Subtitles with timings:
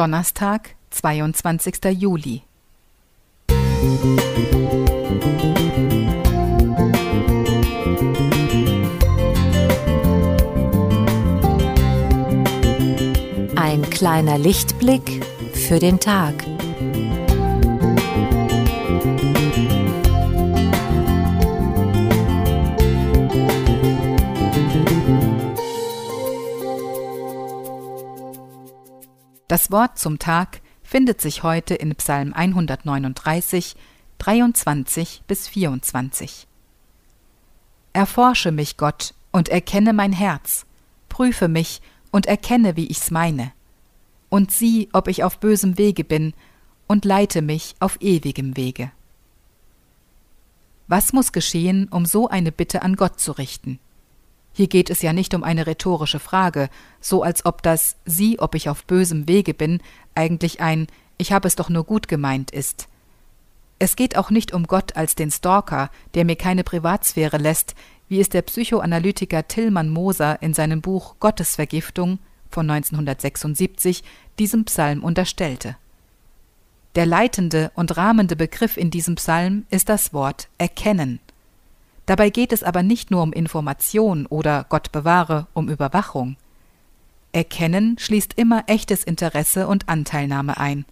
[0.00, 1.74] Donnerstag, 22.
[1.90, 2.40] Juli.
[13.54, 16.49] Ein kleiner Lichtblick für den Tag.
[29.50, 33.74] Das Wort zum Tag findet sich heute in Psalm 139,
[34.18, 36.46] 23 bis 24.
[37.92, 40.66] Erforsche mich, Gott, und erkenne mein Herz,
[41.08, 41.82] prüfe mich
[42.12, 43.50] und erkenne, wie ich's meine,
[44.28, 46.32] und sieh, ob ich auf bösem Wege bin,
[46.86, 48.92] und leite mich auf ewigem Wege.
[50.86, 53.80] Was muss geschehen, um so eine Bitte an Gott zu richten?
[54.52, 56.68] Hier geht es ja nicht um eine rhetorische Frage,
[57.00, 59.80] so als ob das Sieh, ob ich auf bösem Wege bin,
[60.14, 60.86] eigentlich ein
[61.18, 62.88] Ich habe es doch nur gut gemeint ist.
[63.78, 67.74] Es geht auch nicht um Gott als den Stalker, der mir keine Privatsphäre lässt,
[68.08, 72.18] wie es der Psychoanalytiker Tillmann Moser in seinem Buch Gottesvergiftung
[72.50, 74.02] von 1976
[74.38, 75.76] diesem Psalm unterstellte.
[76.96, 81.20] Der leitende und rahmende Begriff in diesem Psalm ist das Wort erkennen.
[82.10, 86.36] Dabei geht es aber nicht nur um Information oder Gott bewahre um Überwachung.
[87.30, 90.86] Erkennen schließt immer echtes Interesse und Anteilnahme ein.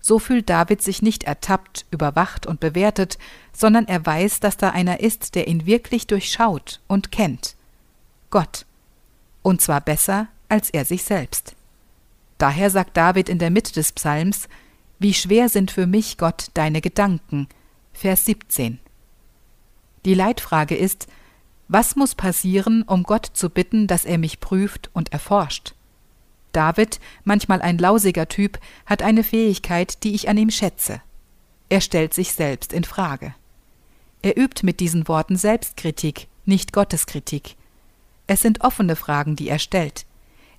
[0.00, 3.16] So fühlt David sich nicht ertappt, überwacht und bewertet,
[3.52, 7.54] sondern er weiß, dass da einer ist, der ihn wirklich durchschaut und kennt.
[8.30, 8.66] Gott.
[9.42, 11.54] Und zwar besser als er sich selbst.
[12.38, 14.48] Daher sagt David in der Mitte des Psalms,
[14.98, 17.46] Wie schwer sind für mich, Gott, deine Gedanken.
[17.92, 18.80] Vers 17.
[20.04, 21.06] Die Leitfrage ist,
[21.68, 25.74] was muss passieren, um Gott zu bitten, dass er mich prüft und erforscht?
[26.52, 31.00] David, manchmal ein lausiger Typ, hat eine Fähigkeit, die ich an ihm schätze.
[31.68, 33.34] Er stellt sich selbst in Frage.
[34.22, 37.56] Er übt mit diesen Worten Selbstkritik, nicht Gotteskritik.
[38.26, 40.06] Es sind offene Fragen, die er stellt.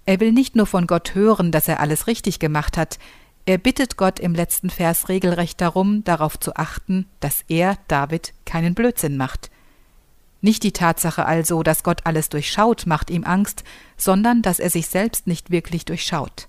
[0.06, 2.98] Er will nicht nur von Gott hören, dass er alles richtig gemacht hat,
[3.46, 8.76] er bittet Gott im letzten Vers regelrecht darum, darauf zu achten, dass er, David, keinen
[8.76, 9.50] Blödsinn macht.
[10.42, 13.64] Nicht die Tatsache also, dass Gott alles durchschaut, macht ihm Angst,
[13.98, 16.48] sondern dass er sich selbst nicht wirklich durchschaut.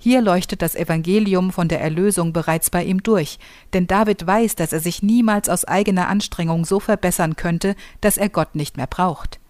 [0.00, 3.40] Hier leuchtet das Evangelium von der Erlösung bereits bei ihm durch,
[3.72, 8.28] denn David weiß, dass er sich niemals aus eigener Anstrengung so verbessern könnte, dass er
[8.28, 9.40] Gott nicht mehr braucht.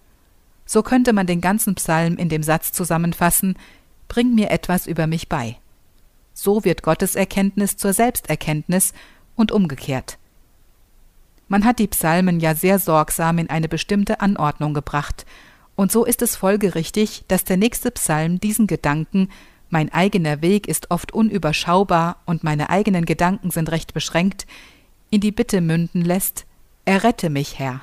[0.65, 3.57] So könnte man den ganzen Psalm in dem Satz zusammenfassen
[4.07, 5.57] Bring mir etwas über mich bei.
[6.41, 8.93] So wird Gottes Erkenntnis zur Selbsterkenntnis
[9.35, 10.17] und umgekehrt.
[11.49, 15.25] Man hat die Psalmen ja sehr sorgsam in eine bestimmte Anordnung gebracht,
[15.75, 19.29] und so ist es folgerichtig, dass der nächste Psalm diesen Gedanken
[19.69, 24.47] mein eigener Weg ist oft unüberschaubar und meine eigenen Gedanken sind recht beschränkt,
[25.09, 26.45] in die Bitte münden lässt,
[26.85, 27.81] errette mich, Herr.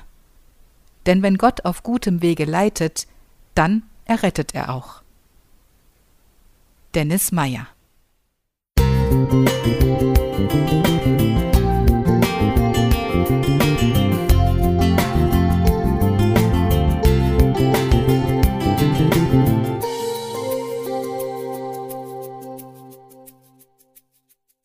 [1.05, 3.07] Denn wenn Gott auf gutem Wege leitet,
[3.55, 5.03] dann errettet er auch.
[6.95, 7.67] Dennis Meyer
[9.29, 10.96] Música